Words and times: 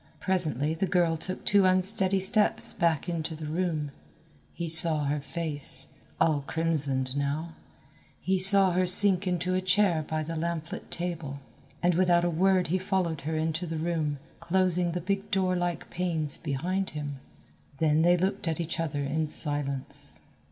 Presently 0.19 0.73
the 0.73 0.87
girl 0.87 1.15
took 1.15 1.45
two 1.45 1.63
unsteady 1.63 2.19
steps 2.19 2.73
back 2.73 3.07
into 3.07 3.35
the 3.35 3.45
room. 3.45 3.91
He 4.51 4.67
saw 4.67 5.03
her 5.03 5.19
face, 5.19 5.89
all 6.19 6.41
crimsoned 6.47 7.15
now, 7.15 7.53
he 8.19 8.39
saw 8.39 8.71
her 8.71 8.87
sink 8.87 9.27
into 9.27 9.53
a 9.53 9.61
chair 9.61 10.01
by 10.07 10.23
the 10.23 10.35
lamplit 10.35 10.89
table, 10.89 11.39
and 11.83 11.93
without 11.93 12.25
a 12.25 12.31
word 12.31 12.69
he 12.69 12.79
followed 12.79 13.21
her 13.21 13.35
into 13.35 13.67
the 13.67 13.77
room, 13.77 14.17
closing 14.39 14.93
the 14.93 15.01
big 15.01 15.29
door 15.29 15.55
like 15.55 15.87
panes 15.91 16.39
behind 16.39 16.89
him. 16.97 17.19
Then 17.77 18.01
they 18.01 18.17
looked 18.17 18.47
at 18.47 18.59
each 18.59 18.79
other 18.79 19.03
in 19.03 19.27
silence. 19.27 20.19